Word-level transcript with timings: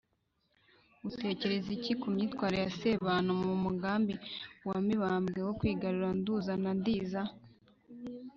utekereza 1.09 1.69
iki 1.77 1.93
ku 2.01 2.07
myitwarire 2.13 2.61
ya 2.65 2.71
sebantu 2.79 3.31
mu 3.41 3.53
mugambi 3.65 4.13
wa 4.69 4.77
mibambwe 4.85 5.39
wo 5.47 5.53
kwigarurira 5.59 6.11
nduga 6.19 6.53
na 6.63 6.71
ndiza? 6.79 7.21